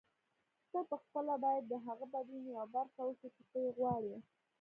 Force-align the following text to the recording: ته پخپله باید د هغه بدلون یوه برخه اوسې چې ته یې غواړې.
ته 0.71 0.79
پخپله 0.89 1.35
باید 1.43 1.63
د 1.67 1.73
هغه 1.85 2.05
بدلون 2.13 2.43
یوه 2.53 2.65
برخه 2.75 2.99
اوسې 3.05 3.27
چې 3.35 3.43
ته 3.49 3.57
یې 3.65 3.71
غواړې. 3.77 4.15